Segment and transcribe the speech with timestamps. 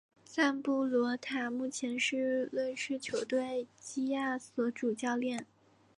[0.25, 5.45] 赞布罗塔目前是瑞士球队基亚索主教练。